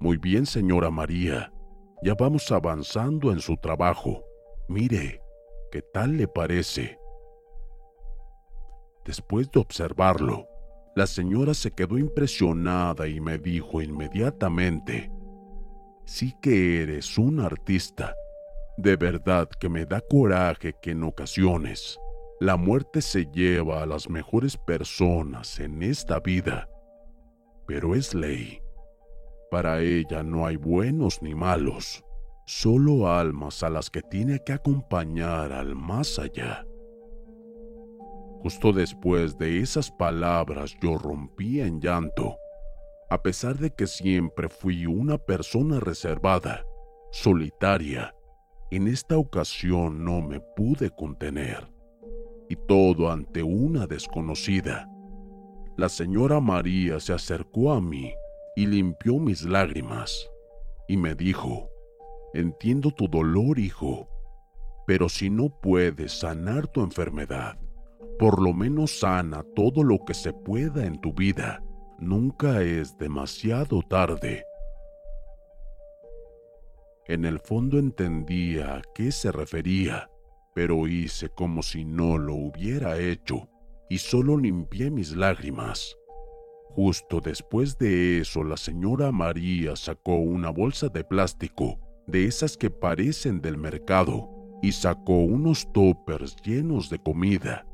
Muy 0.00 0.16
bien, 0.16 0.44
señora 0.44 0.90
María. 0.90 1.52
Ya 2.02 2.14
vamos 2.14 2.50
avanzando 2.50 3.30
en 3.30 3.38
su 3.38 3.56
trabajo. 3.56 4.24
Mire, 4.68 5.20
¿qué 5.70 5.82
tal 5.82 6.16
le 6.16 6.26
parece? 6.26 6.98
Después 9.04 9.50
de 9.50 9.60
observarlo, 9.60 10.48
la 10.96 11.06
señora 11.06 11.52
se 11.52 11.70
quedó 11.70 11.98
impresionada 11.98 13.06
y 13.06 13.20
me 13.20 13.36
dijo 13.36 13.82
inmediatamente, 13.82 15.10
sí 16.06 16.34
que 16.40 16.82
eres 16.82 17.18
un 17.18 17.40
artista. 17.40 18.14
De 18.78 18.96
verdad 18.96 19.48
que 19.60 19.68
me 19.68 19.84
da 19.84 20.00
coraje 20.00 20.74
que 20.80 20.92
en 20.92 21.04
ocasiones 21.04 21.98
la 22.40 22.56
muerte 22.56 23.02
se 23.02 23.26
lleva 23.26 23.82
a 23.82 23.86
las 23.86 24.08
mejores 24.08 24.56
personas 24.56 25.60
en 25.60 25.82
esta 25.82 26.20
vida. 26.20 26.70
Pero 27.66 27.94
es 27.94 28.14
ley. 28.14 28.62
Para 29.50 29.80
ella 29.80 30.22
no 30.22 30.46
hay 30.46 30.56
buenos 30.56 31.22
ni 31.22 31.34
malos, 31.34 32.02
solo 32.46 33.08
almas 33.08 33.62
a 33.62 33.70
las 33.70 33.90
que 33.90 34.02
tiene 34.02 34.40
que 34.44 34.52
acompañar 34.52 35.52
al 35.52 35.74
más 35.74 36.18
allá. 36.18 36.66
Justo 38.42 38.72
después 38.72 39.38
de 39.38 39.60
esas 39.60 39.90
palabras 39.90 40.76
yo 40.82 40.98
rompí 40.98 41.60
en 41.60 41.80
llanto 41.80 42.36
a 43.10 43.22
pesar 43.22 43.58
de 43.58 43.70
que 43.70 43.86
siempre 43.86 44.48
fui 44.48 44.86
una 44.86 45.18
persona 45.18 45.78
reservada, 45.78 46.64
solitaria, 47.12 48.14
en 48.72 48.88
esta 48.88 49.18
ocasión 49.18 50.04
no 50.04 50.20
me 50.20 50.40
pude 50.40 50.90
contener. 50.90 51.68
Y 52.48 52.56
todo 52.56 53.12
ante 53.12 53.42
una 53.42 53.86
desconocida. 53.86 54.88
La 55.76 55.88
señora 55.88 56.40
María 56.40 56.98
se 56.98 57.12
acercó 57.12 57.72
a 57.72 57.80
mí 57.80 58.12
y 58.56 58.66
limpió 58.66 59.18
mis 59.18 59.44
lágrimas 59.44 60.28
y 60.88 60.96
me 60.96 61.14
dijo, 61.14 61.70
entiendo 62.34 62.90
tu 62.90 63.08
dolor, 63.08 63.58
hijo, 63.58 64.08
pero 64.86 65.08
si 65.08 65.30
no 65.30 65.48
puedes 65.48 66.12
sanar 66.12 66.66
tu 66.66 66.82
enfermedad, 66.82 67.58
por 68.18 68.42
lo 68.42 68.52
menos 68.52 68.98
sana 68.98 69.44
todo 69.54 69.82
lo 69.82 70.04
que 70.04 70.14
se 70.14 70.32
pueda 70.32 70.84
en 70.84 71.00
tu 71.00 71.12
vida 71.12 71.62
nunca 71.98 72.62
es 72.62 72.98
demasiado 72.98 73.82
tarde. 73.82 74.44
En 77.06 77.24
el 77.24 77.38
fondo 77.38 77.78
entendía 77.78 78.76
a 78.76 78.82
qué 78.94 79.12
se 79.12 79.30
refería, 79.30 80.10
pero 80.54 80.86
hice 80.86 81.28
como 81.28 81.62
si 81.62 81.84
no 81.84 82.18
lo 82.18 82.34
hubiera 82.34 82.98
hecho 82.98 83.48
y 83.88 83.98
solo 83.98 84.36
limpié 84.36 84.90
mis 84.90 85.14
lágrimas. 85.14 85.96
Justo 86.70 87.20
después 87.20 87.78
de 87.78 88.20
eso, 88.20 88.42
la 88.42 88.56
señora 88.56 89.12
María 89.12 89.76
sacó 89.76 90.16
una 90.16 90.50
bolsa 90.50 90.88
de 90.88 91.04
plástico, 91.04 91.78
de 92.06 92.26
esas 92.26 92.56
que 92.56 92.70
parecen 92.70 93.40
del 93.40 93.56
mercado, 93.56 94.30
y 94.62 94.72
sacó 94.72 95.18
unos 95.18 95.70
toppers 95.72 96.36
llenos 96.42 96.88
de 96.88 96.98
comida. 96.98 97.66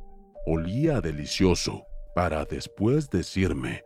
Olía 0.46 1.00
delicioso, 1.00 1.84
para 2.14 2.44
después 2.44 3.08
decirme, 3.10 3.84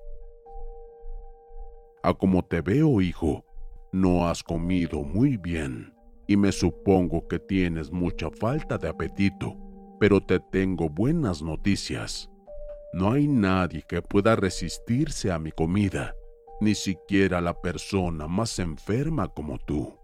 a 2.02 2.12
como 2.12 2.44
te 2.44 2.60
veo, 2.60 3.00
hijo, 3.00 3.46
no 3.90 4.28
has 4.28 4.42
comido 4.42 5.02
muy 5.02 5.38
bien 5.38 5.94
y 6.26 6.36
me 6.36 6.52
supongo 6.52 7.26
que 7.28 7.38
tienes 7.38 7.90
mucha 7.90 8.30
falta 8.30 8.76
de 8.76 8.88
apetito, 8.88 9.56
pero 9.98 10.20
te 10.20 10.38
tengo 10.38 10.90
buenas 10.90 11.42
noticias. 11.42 12.30
No 12.92 13.12
hay 13.12 13.26
nadie 13.26 13.84
que 13.88 14.02
pueda 14.02 14.36
resistirse 14.36 15.32
a 15.32 15.38
mi 15.38 15.50
comida, 15.50 16.14
ni 16.60 16.74
siquiera 16.74 17.40
la 17.40 17.60
persona 17.60 18.28
más 18.28 18.58
enferma 18.58 19.28
como 19.28 19.58
tú. 19.58 19.98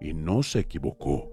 Y 0.00 0.14
no 0.14 0.42
se 0.42 0.60
equivocó. 0.60 1.30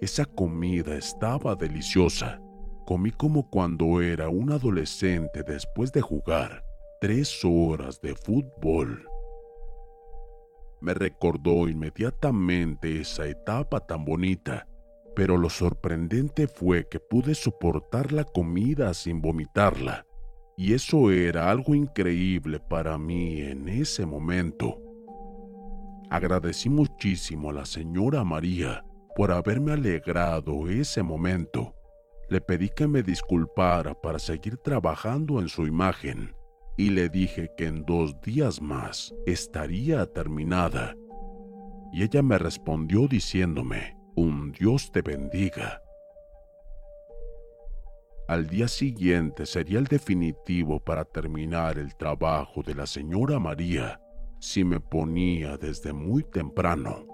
Esa 0.00 0.24
comida 0.24 0.96
estaba 0.96 1.54
deliciosa. 1.54 2.40
Comí 2.86 3.10
como 3.10 3.50
cuando 3.50 4.00
era 4.00 4.28
un 4.28 4.50
adolescente 4.50 5.42
después 5.42 5.92
de 5.92 6.00
jugar 6.00 6.64
tres 7.00 7.40
horas 7.44 8.00
de 8.02 8.14
fútbol. 8.14 9.06
Me 10.82 10.92
recordó 10.94 11.68
inmediatamente 11.68 13.00
esa 13.00 13.26
etapa 13.26 13.80
tan 13.80 14.04
bonita, 14.04 14.66
pero 15.16 15.36
lo 15.36 15.48
sorprendente 15.48 16.46
fue 16.46 16.88
que 16.88 17.00
pude 17.00 17.34
soportar 17.34 18.12
la 18.12 18.24
comida 18.24 18.92
sin 18.94 19.20
vomitarla, 19.20 20.06
y 20.56 20.74
eso 20.74 21.10
era 21.10 21.50
algo 21.50 21.74
increíble 21.74 22.60
para 22.60 22.98
mí 22.98 23.40
en 23.40 23.68
ese 23.68 24.04
momento. 24.04 24.89
Agradecí 26.10 26.68
muchísimo 26.68 27.50
a 27.50 27.52
la 27.52 27.64
señora 27.64 28.24
María 28.24 28.84
por 29.14 29.30
haberme 29.30 29.72
alegrado 29.72 30.68
ese 30.68 31.04
momento. 31.04 31.76
Le 32.28 32.40
pedí 32.40 32.68
que 32.68 32.88
me 32.88 33.04
disculpara 33.04 33.94
para 33.94 34.18
seguir 34.18 34.56
trabajando 34.56 35.40
en 35.40 35.48
su 35.48 35.68
imagen 35.68 36.34
y 36.76 36.90
le 36.90 37.08
dije 37.08 37.52
que 37.56 37.66
en 37.66 37.84
dos 37.84 38.20
días 38.22 38.60
más 38.60 39.14
estaría 39.24 40.04
terminada. 40.06 40.96
Y 41.92 42.02
ella 42.02 42.22
me 42.22 42.38
respondió 42.38 43.06
diciéndome, 43.06 43.96
un 44.16 44.50
Dios 44.50 44.90
te 44.90 45.02
bendiga. 45.02 45.80
Al 48.26 48.48
día 48.48 48.66
siguiente 48.66 49.46
sería 49.46 49.78
el 49.78 49.86
definitivo 49.86 50.80
para 50.80 51.04
terminar 51.04 51.78
el 51.78 51.94
trabajo 51.96 52.64
de 52.64 52.74
la 52.74 52.86
señora 52.86 53.38
María 53.38 54.00
si 54.40 54.64
me 54.64 54.80
ponía 54.80 55.56
desde 55.56 55.92
muy 55.92 56.24
temprano. 56.24 57.06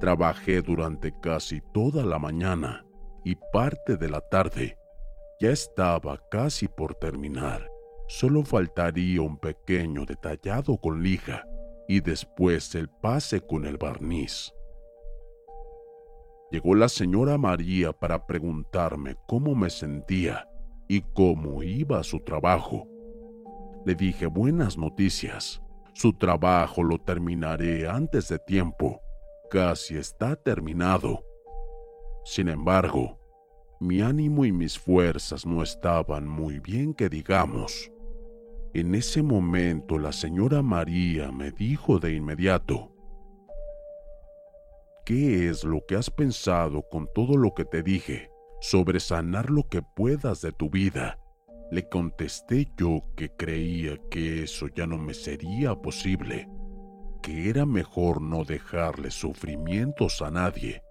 Trabajé 0.00 0.62
durante 0.62 1.12
casi 1.20 1.60
toda 1.72 2.04
la 2.04 2.18
mañana 2.18 2.84
y 3.24 3.36
parte 3.52 3.96
de 3.96 4.08
la 4.08 4.20
tarde. 4.20 4.76
Ya 5.38 5.50
estaba 5.50 6.20
casi 6.30 6.66
por 6.66 6.94
terminar. 6.94 7.68
Solo 8.08 8.42
faltaría 8.42 9.22
un 9.22 9.38
pequeño 9.38 10.04
detallado 10.04 10.76
con 10.78 11.02
lija 11.02 11.44
y 11.86 12.00
después 12.00 12.74
el 12.74 12.88
pase 12.88 13.40
con 13.40 13.64
el 13.64 13.76
barniz. 13.76 14.52
Llegó 16.50 16.74
la 16.74 16.88
señora 16.88 17.38
María 17.38 17.92
para 17.92 18.26
preguntarme 18.26 19.16
cómo 19.26 19.54
me 19.54 19.70
sentía 19.70 20.48
y 20.88 21.00
cómo 21.00 21.62
iba 21.62 22.02
su 22.02 22.20
trabajo. 22.20 22.86
Le 23.86 23.94
dije 23.94 24.26
buenas 24.26 24.76
noticias. 24.76 25.61
Su 25.94 26.14
trabajo 26.14 26.82
lo 26.82 26.98
terminaré 26.98 27.88
antes 27.88 28.28
de 28.28 28.38
tiempo. 28.38 29.00
Casi 29.50 29.96
está 29.96 30.36
terminado. 30.36 31.24
Sin 32.24 32.48
embargo, 32.48 33.18
mi 33.80 34.00
ánimo 34.00 34.44
y 34.44 34.52
mis 34.52 34.78
fuerzas 34.78 35.44
no 35.44 35.62
estaban 35.62 36.26
muy 36.26 36.60
bien 36.60 36.94
que 36.94 37.08
digamos. 37.08 37.90
En 38.74 38.94
ese 38.94 39.22
momento 39.22 39.98
la 39.98 40.12
señora 40.12 40.62
María 40.62 41.30
me 41.30 41.50
dijo 41.50 41.98
de 41.98 42.14
inmediato, 42.14 42.90
¿qué 45.04 45.50
es 45.50 45.62
lo 45.64 45.84
que 45.86 45.96
has 45.96 46.08
pensado 46.08 46.88
con 46.88 47.06
todo 47.14 47.36
lo 47.36 47.52
que 47.52 47.66
te 47.66 47.82
dije 47.82 48.30
sobre 48.60 48.98
sanar 48.98 49.50
lo 49.50 49.68
que 49.68 49.82
puedas 49.82 50.40
de 50.40 50.52
tu 50.52 50.70
vida? 50.70 51.18
Le 51.72 51.88
contesté 51.88 52.70
yo 52.76 53.00
que 53.16 53.30
creía 53.30 53.96
que 54.10 54.42
eso 54.42 54.68
ya 54.68 54.86
no 54.86 54.98
me 54.98 55.14
sería 55.14 55.74
posible, 55.74 56.46
que 57.22 57.48
era 57.48 57.64
mejor 57.64 58.20
no 58.20 58.44
dejarle 58.44 59.10
sufrimientos 59.10 60.20
a 60.20 60.30
nadie, 60.30 60.82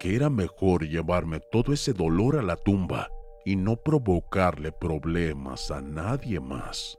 que 0.00 0.16
era 0.16 0.28
mejor 0.28 0.84
llevarme 0.84 1.38
todo 1.52 1.72
ese 1.72 1.92
dolor 1.92 2.40
a 2.40 2.42
la 2.42 2.56
tumba 2.56 3.08
y 3.44 3.54
no 3.54 3.76
provocarle 3.76 4.72
problemas 4.72 5.70
a 5.70 5.80
nadie 5.80 6.40
más. 6.40 6.98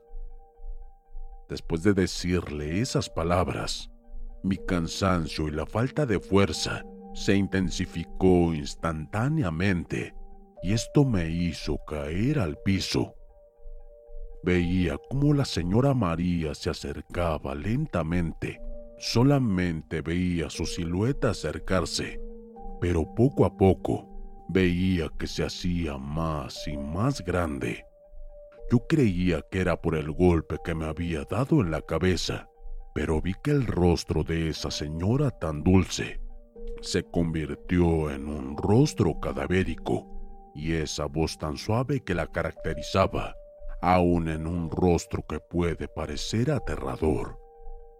Después 1.50 1.82
de 1.82 1.92
decirle 1.92 2.80
esas 2.80 3.10
palabras, 3.10 3.90
mi 4.42 4.56
cansancio 4.56 5.48
y 5.48 5.50
la 5.50 5.66
falta 5.66 6.06
de 6.06 6.18
fuerza 6.18 6.82
se 7.12 7.34
intensificó 7.34 8.54
instantáneamente 8.54 10.14
y 10.62 10.72
esto 10.72 11.04
me 11.04 11.28
hizo 11.28 11.76
caer 11.86 12.38
al 12.38 12.56
piso. 12.64 13.16
Veía 14.42 14.96
cómo 15.10 15.34
la 15.34 15.44
señora 15.44 15.94
María 15.94 16.54
se 16.54 16.70
acercaba 16.70 17.54
lentamente. 17.54 18.60
Solamente 18.98 20.00
veía 20.00 20.50
su 20.50 20.66
silueta 20.66 21.30
acercarse, 21.30 22.20
pero 22.80 23.14
poco 23.14 23.44
a 23.44 23.56
poco 23.56 24.46
veía 24.48 25.08
que 25.18 25.26
se 25.26 25.44
hacía 25.44 25.98
más 25.98 26.66
y 26.66 26.76
más 26.76 27.24
grande. 27.24 27.84
Yo 28.70 28.86
creía 28.86 29.42
que 29.50 29.60
era 29.60 29.80
por 29.80 29.94
el 29.94 30.10
golpe 30.12 30.56
que 30.64 30.74
me 30.74 30.86
había 30.86 31.24
dado 31.24 31.60
en 31.60 31.70
la 31.70 31.80
cabeza, 31.82 32.48
pero 32.94 33.20
vi 33.20 33.34
que 33.42 33.50
el 33.50 33.66
rostro 33.66 34.24
de 34.24 34.48
esa 34.48 34.70
señora 34.70 35.30
tan 35.30 35.62
dulce 35.62 36.20
se 36.80 37.02
convirtió 37.02 38.10
en 38.10 38.28
un 38.28 38.56
rostro 38.56 39.18
cadavérico 39.20 40.06
y 40.54 40.72
esa 40.72 41.06
voz 41.06 41.38
tan 41.38 41.56
suave 41.56 42.00
que 42.00 42.14
la 42.14 42.26
caracterizaba, 42.26 43.34
aun 43.80 44.28
en 44.28 44.46
un 44.46 44.70
rostro 44.70 45.24
que 45.28 45.40
puede 45.40 45.88
parecer 45.88 46.50
aterrador, 46.50 47.38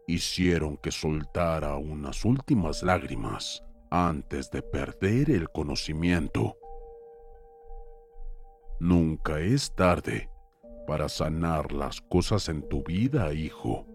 hicieron 0.06 0.76
que 0.76 0.90
soltara 0.90 1.76
unas 1.76 2.24
últimas 2.24 2.82
lágrimas 2.82 3.62
antes 3.90 4.50
de 4.50 4.62
perder 4.62 5.30
el 5.30 5.48
conocimiento. 5.50 6.56
Nunca 8.80 9.40
es 9.40 9.74
tarde 9.74 10.30
para 10.86 11.08
sanar 11.08 11.72
las 11.72 12.00
cosas 12.00 12.48
en 12.48 12.66
tu 12.68 12.82
vida, 12.82 13.32
hijo. 13.32 13.86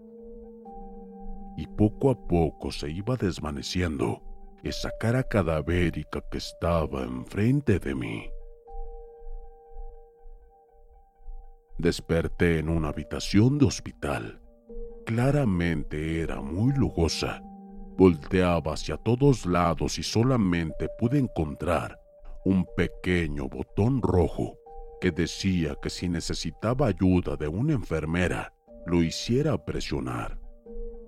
Y 1.56 1.66
poco 1.66 2.10
a 2.10 2.26
poco 2.26 2.70
se 2.70 2.90
iba 2.90 3.16
desvaneciendo 3.16 4.22
esa 4.62 4.90
cara 4.98 5.22
cadavérica 5.22 6.22
que 6.30 6.38
estaba 6.38 7.02
enfrente 7.02 7.78
de 7.78 7.94
mí. 7.94 8.33
Desperté 11.84 12.60
en 12.60 12.70
una 12.70 12.88
habitación 12.88 13.58
de 13.58 13.66
hospital. 13.66 14.40
Claramente 15.04 16.22
era 16.22 16.40
muy 16.40 16.72
lujosa. 16.72 17.42
Volteaba 17.98 18.72
hacia 18.72 18.96
todos 18.96 19.44
lados 19.44 19.98
y 19.98 20.02
solamente 20.02 20.88
pude 20.98 21.18
encontrar 21.18 22.00
un 22.46 22.64
pequeño 22.74 23.50
botón 23.50 24.00
rojo 24.00 24.56
que 24.98 25.10
decía 25.10 25.76
que 25.82 25.90
si 25.90 26.08
necesitaba 26.08 26.86
ayuda 26.86 27.36
de 27.36 27.48
una 27.48 27.74
enfermera, 27.74 28.54
lo 28.86 29.02
hiciera 29.02 29.62
presionar. 29.62 30.40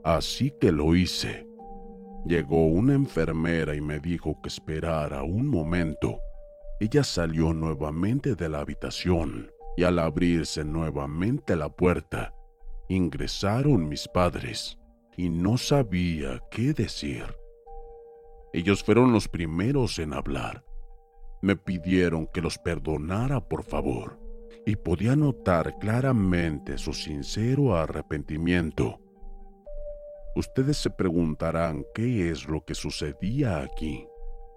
Así 0.04 0.52
que 0.60 0.72
lo 0.72 0.94
hice. 0.94 1.48
Llegó 2.26 2.66
una 2.66 2.92
enfermera 2.92 3.74
y 3.74 3.80
me 3.80 3.98
dijo 3.98 4.42
que 4.42 4.50
esperara 4.50 5.22
un 5.22 5.46
momento. 5.46 6.20
Ella 6.80 7.02
salió 7.02 7.54
nuevamente 7.54 8.34
de 8.34 8.50
la 8.50 8.60
habitación 8.60 9.55
y 9.76 9.84
al 9.84 9.98
abrirse 9.98 10.64
nuevamente 10.64 11.54
la 11.54 11.68
puerta, 11.68 12.34
ingresaron 12.88 13.88
mis 13.88 14.08
padres 14.08 14.78
y 15.16 15.28
no 15.28 15.58
sabía 15.58 16.42
qué 16.50 16.72
decir. 16.72 17.24
Ellos 18.52 18.82
fueron 18.82 19.12
los 19.12 19.28
primeros 19.28 19.98
en 19.98 20.14
hablar. 20.14 20.64
Me 21.42 21.56
pidieron 21.56 22.26
que 22.26 22.40
los 22.40 22.58
perdonara 22.58 23.40
por 23.40 23.62
favor 23.62 24.18
y 24.64 24.76
podía 24.76 25.14
notar 25.14 25.78
claramente 25.78 26.78
su 26.78 26.92
sincero 26.92 27.76
arrepentimiento. 27.76 28.98
Ustedes 30.34 30.78
se 30.78 30.90
preguntarán 30.90 31.84
qué 31.94 32.30
es 32.30 32.48
lo 32.48 32.64
que 32.64 32.74
sucedía 32.74 33.60
aquí. 33.60 34.06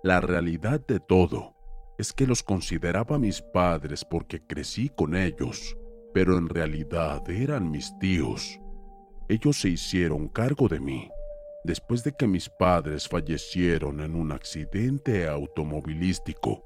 La 0.04 0.22
realidad 0.22 0.82
de 0.86 1.00
todo 1.00 1.56
es 2.00 2.14
que 2.14 2.26
los 2.26 2.42
consideraba 2.42 3.20
mis 3.20 3.42
padres 3.42 4.06
porque 4.06 4.40
crecí 4.40 4.88
con 4.88 5.18
ellos, 5.18 5.78
pero 6.14 6.38
en 6.38 6.48
realidad 6.48 7.30
eran 7.30 7.70
mis 7.70 7.92
tíos. 8.00 8.58
Ellos 9.28 9.60
se 9.60 9.68
hicieron 9.68 10.30
cargo 10.30 10.70
de 10.70 10.80
mí 10.80 11.12
después 11.66 12.06
de 12.06 12.14
que 12.14 12.26
mis 12.26 12.48
padres 12.48 13.06
fallecieron 13.06 14.00
en 14.00 14.16
un 14.16 14.32
accidente 14.32 15.28
automovilístico. 15.28 16.64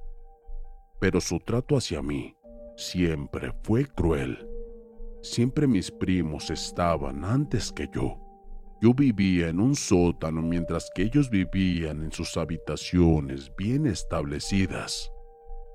Pero 0.99 1.19
su 1.19 1.39
trato 1.39 1.77
hacia 1.77 2.03
mí 2.03 2.37
siempre 2.77 3.51
fue 3.63 3.85
cruel. 3.85 4.47
Siempre 5.23 5.65
mis 5.65 5.89
primos 5.89 6.51
estaban 6.51 7.25
antes 7.25 7.71
que 7.71 7.89
yo. 7.91 8.19
Yo 8.83 8.93
vivía 8.93 9.47
en 9.47 9.59
un 9.59 9.75
sótano 9.75 10.43
mientras 10.43 10.91
que 10.93 11.01
ellos 11.01 11.31
vivían 11.31 12.03
en 12.03 12.11
sus 12.11 12.37
habitaciones 12.37 13.51
bien 13.57 13.87
establecidas. 13.87 15.11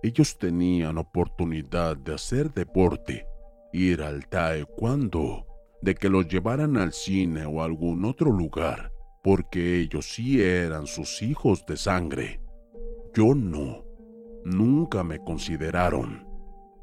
Ellos 0.02 0.38
tenían 0.38 0.96
oportunidad 0.96 1.96
de 1.96 2.14
hacer 2.14 2.52
deporte, 2.52 3.26
ir 3.72 4.02
al 4.02 4.28
taekwondo, 4.28 5.46
de 5.82 5.94
que 5.94 6.08
los 6.08 6.28
llevaran 6.28 6.76
al 6.76 6.92
cine 6.92 7.46
o 7.46 7.62
a 7.62 7.64
algún 7.64 8.04
otro 8.04 8.30
lugar, 8.30 8.92
porque 9.22 9.80
ellos 9.80 10.06
sí 10.06 10.40
eran 10.40 10.87
sus 10.87 11.20
hijos 11.22 11.66
de 11.66 11.76
sangre. 11.76 12.40
Yo 13.14 13.34
no, 13.34 13.84
nunca 14.44 15.02
me 15.02 15.18
consideraron. 15.18 16.26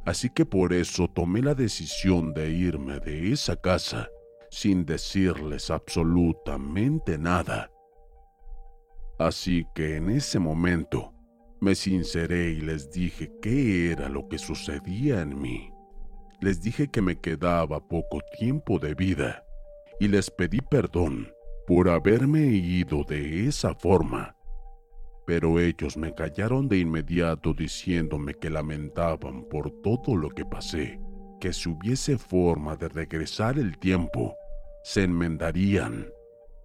Así 0.05 0.29
que 0.29 0.45
por 0.45 0.73
eso 0.73 1.07
tomé 1.07 1.41
la 1.41 1.55
decisión 1.55 2.33
de 2.33 2.51
irme 2.51 2.99
de 2.99 3.31
esa 3.31 3.55
casa 3.55 4.09
sin 4.51 4.85
decirles 4.85 5.71
absolutamente 5.71 7.17
nada. 7.17 7.71
Así 9.17 9.65
que 9.73 9.95
en 9.95 10.09
ese 10.09 10.37
momento 10.37 11.14
me 11.61 11.75
sinceré 11.75 12.51
y 12.51 12.61
les 12.61 12.91
dije 12.91 13.31
qué 13.41 13.91
era 13.91 14.09
lo 14.09 14.27
que 14.27 14.37
sucedía 14.37 15.21
en 15.21 15.39
mí. 15.39 15.71
Les 16.41 16.61
dije 16.61 16.89
que 16.89 17.01
me 17.01 17.19
quedaba 17.19 17.79
poco 17.87 18.19
tiempo 18.37 18.77
de 18.77 18.93
vida 18.93 19.43
y 19.99 20.07
les 20.07 20.29
pedí 20.29 20.59
perdón 20.59 21.31
por 21.65 21.89
haberme 21.89 22.45
ido 22.45 23.03
de 23.03 23.47
esa 23.47 23.73
forma. 23.73 24.35
Pero 25.25 25.59
ellos 25.59 25.97
me 25.97 26.13
callaron 26.13 26.67
de 26.67 26.77
inmediato 26.77 27.53
diciéndome 27.53 28.35
que 28.35 28.49
lamentaban 28.49 29.45
por 29.45 29.71
todo 29.81 30.15
lo 30.15 30.29
que 30.29 30.45
pasé, 30.45 30.99
que 31.39 31.51
si 31.51 31.69
hubiese 31.69 32.17
forma 32.17 32.75
de 32.75 32.89
regresar 32.89 33.57
el 33.57 33.79
tiempo, 33.79 34.35
se 34.83 35.03
enmendarían. 35.03 36.07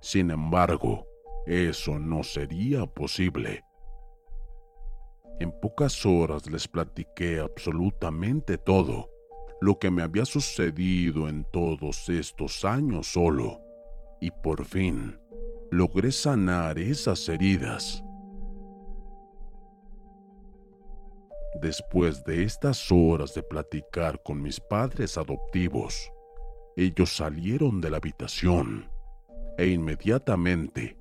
Sin 0.02 0.30
embargo, 0.30 1.06
eso 1.46 1.98
no 1.98 2.22
sería 2.22 2.84
posible 2.84 3.62
en 5.40 5.50
pocas 5.52 6.04
horas 6.04 6.48
les 6.50 6.68
platiqué 6.68 7.40
absolutamente 7.40 8.58
todo, 8.58 9.10
lo 9.62 9.78
que 9.78 9.90
me 9.90 10.02
había 10.02 10.26
sucedido 10.26 11.28
en 11.28 11.44
todos 11.50 12.08
estos 12.10 12.64
años 12.64 13.12
solo, 13.12 13.58
y 14.20 14.30
por 14.30 14.66
fin 14.66 15.18
logré 15.70 16.12
sanar 16.12 16.78
esas 16.78 17.26
heridas. 17.28 18.04
Después 21.62 22.22
de 22.24 22.44
estas 22.44 22.92
horas 22.92 23.34
de 23.34 23.42
platicar 23.42 24.22
con 24.22 24.40
mis 24.42 24.60
padres 24.60 25.16
adoptivos, 25.16 26.12
ellos 26.76 27.16
salieron 27.16 27.80
de 27.80 27.90
la 27.90 27.96
habitación 27.96 28.90
e 29.56 29.68
inmediatamente 29.68 30.99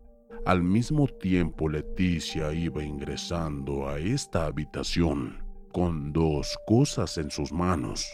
al 0.49 0.63
mismo 0.63 1.05
tiempo 1.07 1.69
Leticia 1.69 2.51
iba 2.51 2.83
ingresando 2.83 3.87
a 3.87 3.99
esta 3.99 4.47
habitación 4.47 5.45
con 5.71 6.11
dos 6.11 6.57
cosas 6.65 7.19
en 7.19 7.29
sus 7.29 7.51
manos, 7.51 8.09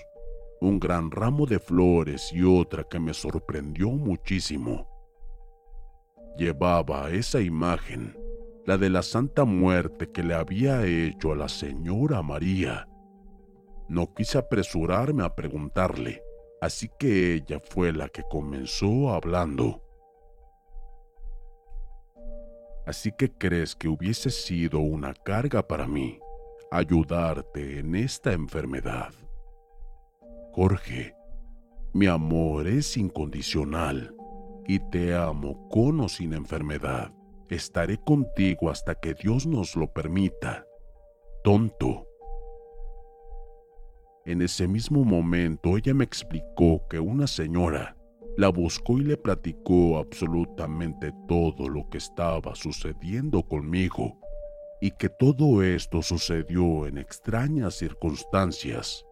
un 0.59 0.77
gran 0.77 1.11
ramo 1.11 1.45
de 1.45 1.59
flores 1.59 2.33
y 2.33 2.43
otra 2.43 2.83
que 2.83 2.99
me 2.99 3.13
sorprendió 3.13 3.89
muchísimo. 3.89 4.85
Llevaba 6.37 7.09
esa 7.09 7.39
imagen, 7.39 8.17
la 8.65 8.77
de 8.77 8.89
la 8.89 9.01
Santa 9.01 9.45
Muerte 9.45 10.11
que 10.11 10.21
le 10.21 10.33
había 10.33 10.85
hecho 10.85 11.31
a 11.31 11.37
la 11.37 11.47
señora 11.47 12.21
María. 12.21 12.85
No 13.87 14.13
quise 14.13 14.39
apresurarme 14.39 15.23
a 15.23 15.33
preguntarle, 15.33 16.21
así 16.59 16.89
que 16.99 17.35
ella 17.35 17.61
fue 17.63 17.93
la 17.93 18.09
que 18.09 18.23
comenzó 18.29 19.13
hablando. 19.13 19.84
Así 22.85 23.11
que 23.11 23.31
crees 23.31 23.75
que 23.75 23.87
hubiese 23.87 24.29
sido 24.29 24.79
una 24.79 25.13
carga 25.13 25.67
para 25.67 25.87
mí 25.87 26.19
ayudarte 26.71 27.79
en 27.79 27.95
esta 27.95 28.33
enfermedad. 28.33 29.13
Jorge, 30.51 31.15
mi 31.93 32.07
amor 32.07 32.67
es 32.67 32.97
incondicional 32.97 34.15
y 34.67 34.79
te 34.79 35.15
amo 35.15 35.67
con 35.69 35.99
o 35.99 36.09
sin 36.09 36.33
enfermedad. 36.33 37.11
Estaré 37.49 37.97
contigo 37.97 38.69
hasta 38.69 38.95
que 38.95 39.13
Dios 39.13 39.45
nos 39.45 39.75
lo 39.75 39.91
permita. 39.91 40.65
Tonto. 41.43 42.07
En 44.25 44.41
ese 44.41 44.67
mismo 44.67 45.03
momento 45.03 45.77
ella 45.77 45.93
me 45.93 46.03
explicó 46.03 46.87
que 46.89 46.99
una 46.99 47.27
señora 47.27 47.95
la 48.37 48.49
buscó 48.49 48.97
y 48.97 49.03
le 49.03 49.17
platicó 49.17 49.97
absolutamente 49.97 51.13
todo 51.27 51.69
lo 51.69 51.89
que 51.89 51.97
estaba 51.97 52.55
sucediendo 52.55 53.43
conmigo 53.43 54.19
y 54.81 54.91
que 54.91 55.09
todo 55.09 55.63
esto 55.63 56.01
sucedió 56.01 56.85
en 56.85 56.97
extrañas 56.97 57.75
circunstancias, 57.75 59.05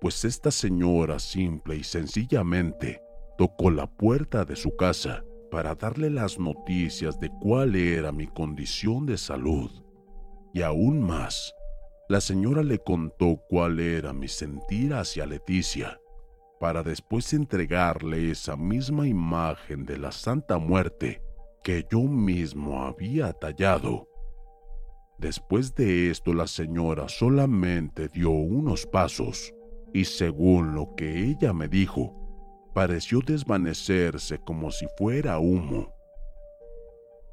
pues 0.00 0.24
esta 0.24 0.50
señora 0.50 1.18
simple 1.18 1.76
y 1.76 1.84
sencillamente 1.84 3.02
tocó 3.36 3.70
la 3.70 3.86
puerta 3.86 4.44
de 4.44 4.54
su 4.54 4.76
casa 4.76 5.24
para 5.50 5.74
darle 5.74 6.10
las 6.10 6.38
noticias 6.38 7.18
de 7.18 7.28
cuál 7.40 7.74
era 7.74 8.12
mi 8.12 8.28
condición 8.28 9.04
de 9.04 9.18
salud. 9.18 9.70
Y 10.54 10.62
aún 10.62 11.02
más, 11.02 11.54
la 12.08 12.20
señora 12.20 12.62
le 12.62 12.78
contó 12.78 13.42
cuál 13.48 13.80
era 13.80 14.12
mi 14.12 14.28
sentir 14.28 14.94
hacia 14.94 15.26
Leticia, 15.26 16.00
para 16.60 16.82
después 16.82 17.32
entregarle 17.32 18.30
esa 18.30 18.54
misma 18.54 19.08
imagen 19.08 19.86
de 19.86 19.96
la 19.96 20.12
Santa 20.12 20.58
Muerte 20.58 21.22
que 21.64 21.86
yo 21.90 22.02
mismo 22.02 22.82
había 22.84 23.32
tallado. 23.32 24.06
Después 25.18 25.74
de 25.74 26.10
esto 26.10 26.34
la 26.34 26.46
señora 26.46 27.08
solamente 27.08 28.08
dio 28.08 28.30
unos 28.30 28.86
pasos 28.86 29.54
y 29.94 30.04
según 30.04 30.74
lo 30.74 30.94
que 30.94 31.24
ella 31.24 31.54
me 31.54 31.66
dijo, 31.66 32.14
pareció 32.74 33.20
desvanecerse 33.20 34.38
como 34.38 34.70
si 34.70 34.86
fuera 34.98 35.38
humo. 35.38 35.94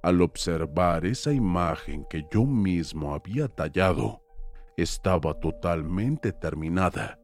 Al 0.03 0.21
observar 0.21 1.05
esa 1.05 1.33
imagen 1.33 2.05
que 2.09 2.25
yo 2.31 2.45
mismo 2.45 3.13
había 3.13 3.49
tallado, 3.49 4.21
estaba 4.77 5.33
totalmente 5.33 6.31
terminada 6.31 7.19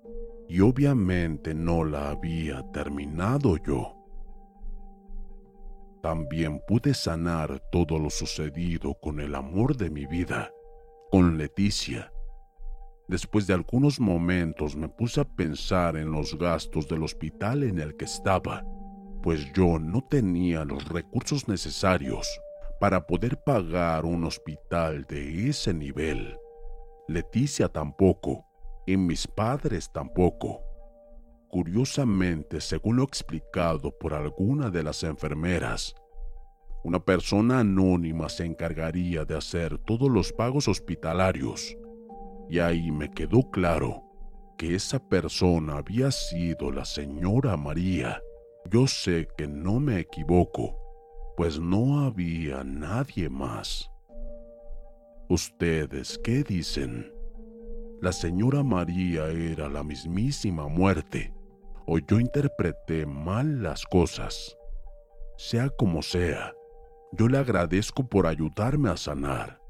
y 0.48 0.60
obviamente 0.60 1.54
no 1.54 1.84
la 1.84 2.12
había 2.12 2.64
terminado 2.72 3.58
yo. 3.58 3.98
También 6.02 6.62
pude 6.68 6.94
sanar 6.94 7.62
todo 7.72 7.98
lo 7.98 8.10
sucedido 8.10 8.94
con 9.02 9.20
el 9.20 9.36
amor 9.36 9.78
de 9.78 9.90
mi 9.90 10.06
vida, 10.06 10.52
con 11.12 11.38
Leticia. 11.38 12.12
Después 13.08 13.48
de 13.48 13.54
algunos 13.54 14.00
momentos 14.00 14.76
me 14.76 14.90
puse 14.90 15.22
a 15.22 15.26
pensar 15.26 15.96
en 15.96 16.12
los 16.12 16.38
gastos 16.38 16.88
del 16.88 17.04
hospital 17.04 17.64
en 17.64 17.80
el 17.80 17.96
que 17.96 18.06
estaba, 18.06 18.66
pues 19.22 19.52
yo 19.54 19.80
no 19.80 20.02
tenía 20.02 20.66
los 20.66 20.88
recursos 20.90 21.48
necesarios 21.48 22.28
para 22.82 23.08
poder 23.08 23.42
pagar 23.42 24.04
un 24.04 24.26
hospital 24.26 25.06
de 25.06 25.50
ese 25.50 25.74
nivel. 25.74 26.38
Leticia 27.08 27.70
tampoco, 27.70 28.46
y 28.86 28.98
mis 28.98 29.28
padres 29.28 29.92
tampoco. 29.92 30.62
Curiosamente, 31.50 32.60
según 32.62 32.98
lo 32.98 33.04
explicado 33.04 33.96
por 33.98 34.14
alguna 34.14 34.70
de 34.70 34.84
las 34.84 35.04
enfermeras, 35.04 35.94
una 36.84 37.00
persona 37.00 37.60
anónima 37.60 38.28
se 38.28 38.46
encargaría 38.46 39.24
de 39.24 39.38
hacer 39.38 39.78
todos 39.78 40.10
los 40.10 40.34
pagos 40.34 40.68
hospitalarios. 40.68 41.78
Y 42.50 42.60
ahí 42.60 42.92
me 42.92 43.10
quedó 43.10 43.50
claro 43.52 44.04
que 44.58 44.76
esa 44.76 45.00
persona 45.00 45.78
había 45.78 46.12
sido 46.12 46.72
la 46.72 46.84
señora 46.84 47.56
María. 47.56 48.22
Yo 48.70 48.88
sé 48.88 49.28
que 49.38 49.48
no 49.48 49.80
me 49.80 50.00
equivoco, 50.00 50.76
pues 51.38 51.60
no 51.60 52.00
había 52.06 52.64
nadie 52.64 53.30
más. 53.30 53.90
¿Ustedes 55.30 56.20
qué 56.24 56.44
dicen? 56.44 57.13
¿La 58.04 58.12
señora 58.12 58.64
María 58.64 59.30
era 59.30 59.70
la 59.70 59.82
mismísima 59.82 60.68
muerte 60.68 61.34
o 61.86 62.00
yo 62.00 62.20
interpreté 62.20 63.06
mal 63.06 63.64
las 63.64 63.86
cosas? 63.86 64.58
Sea 65.38 65.70
como 65.70 66.02
sea, 66.02 66.52
yo 67.14 67.30
le 67.30 67.38
agradezco 67.38 68.06
por 68.06 68.28
ayudarme 68.28 68.90
a 68.90 68.98
sanar, 68.98 69.62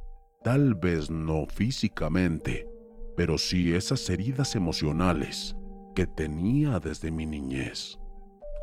tal 0.44 0.74
vez 0.74 1.12
no 1.12 1.46
físicamente, 1.46 2.68
pero 3.16 3.38
sí 3.38 3.76
esas 3.76 4.10
heridas 4.10 4.56
emocionales 4.56 5.56
que 5.94 6.08
tenía 6.08 6.80
desde 6.80 7.12
mi 7.12 7.28
niñez. 7.28 8.00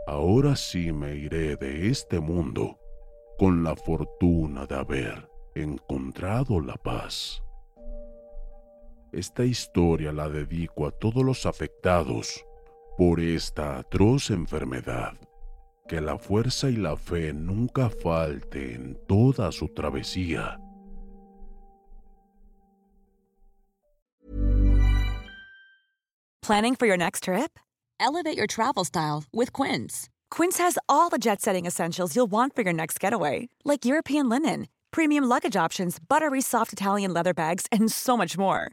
Ahora 0.09 0.57
sí 0.57 0.91
me 0.91 1.15
iré 1.15 1.55
de 1.55 1.91
este 1.91 2.19
mundo 2.19 2.77
con 3.39 3.63
la 3.63 3.77
fortuna 3.77 4.67
de 4.67 4.75
haber 4.75 5.31
encontrado 5.55 6.61
la 6.61 6.75
paz. 6.75 7.41
Esta 9.13 9.45
historia 9.45 10.13
la 10.13 10.29
dedico 10.29 10.87
a 10.87 10.93
todos 10.93 11.25
los 11.25 11.45
afectados 11.47 12.45
por 12.97 13.21
esta 13.21 13.79
atroz 13.79 14.31
enfermedad. 14.31 15.15
Que 15.89 16.01
la 16.01 16.17
fuerza 16.17 16.71
y 16.71 16.77
la 16.77 16.97
fe 16.97 17.33
nunca 17.33 17.91
falte 17.91 18.75
en 18.75 18.97
toda 19.09 19.51
su 19.51 19.69
travesía. 19.69 20.59
Planning 26.43 26.77
for 26.77 26.87
your 26.87 26.97
next 26.97 27.25
trip? 27.25 27.59
Elevate 27.99 28.37
your 28.37 28.47
travel 28.47 28.85
style 28.85 29.25
with 29.33 29.53
Quince. 29.53 30.09
Quince 30.31 30.59
has 30.59 30.79
all 30.89 31.11
the 31.11 31.19
jet 31.19 31.41
setting 31.41 31.67
essentials 31.67 32.15
you'll 32.15 32.31
want 32.31 32.55
for 32.55 32.63
your 32.63 32.73
next 32.73 33.01
getaway, 33.01 33.49
like 33.65 33.85
European 33.85 34.29
linen 34.29 34.67
premium 34.91 35.25
luggage 35.25 35.57
options, 35.57 35.99
buttery 35.99 36.41
soft 36.41 36.73
Italian 36.73 37.13
leather 37.13 37.35
bags, 37.35 37.67
and 37.71 37.91
so 37.91 38.17
much 38.17 38.37
more. 38.37 38.73